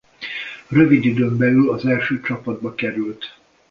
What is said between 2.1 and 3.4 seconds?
csapatba került.